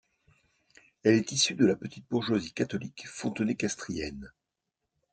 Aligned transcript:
Elle 1.03 1.13
est 1.13 1.31
issue 1.31 1.53
de 1.53 1.63
la 1.67 1.75
petite 1.75 2.09
bourgeoisie 2.09 2.53
catholique 2.53 3.07
fontenaicastrienne. 3.07 4.31